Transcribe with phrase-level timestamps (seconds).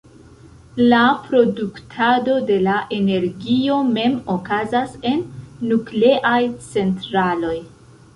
[0.91, 5.21] La produktado de la energio mem okazas en
[5.73, 6.39] nukleaj
[6.73, 7.55] centraloj.